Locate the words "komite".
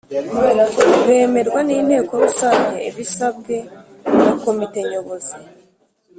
4.41-4.79